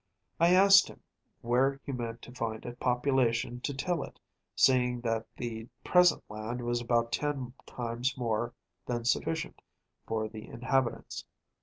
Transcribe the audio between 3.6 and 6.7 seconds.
to till it, seeing that the present land